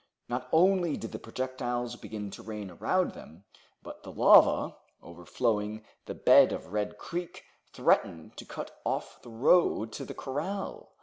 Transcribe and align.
Not 0.27 0.49
only 0.51 0.97
did 0.97 1.11
the 1.11 1.19
projectiles 1.19 1.95
begin 1.95 2.31
to 2.31 2.41
rain 2.41 2.71
around 2.71 3.11
them, 3.11 3.43
but 3.83 4.01
the 4.01 4.11
lava, 4.11 4.75
overflowing 4.99 5.85
the 6.07 6.15
bed 6.15 6.51
of 6.51 6.73
Red 6.73 6.97
Creek, 6.97 7.43
threatened 7.71 8.35
to 8.37 8.45
cut 8.45 8.81
off 8.83 9.21
the 9.21 9.29
road 9.29 9.91
to 9.91 10.03
the 10.05 10.15
corral. 10.15 10.93